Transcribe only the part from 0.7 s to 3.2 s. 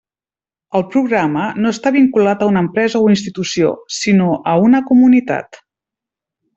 El programa no està vinculat a una empresa o